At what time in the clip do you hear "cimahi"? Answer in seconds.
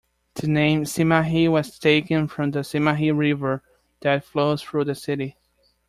0.85-1.47, 2.61-3.15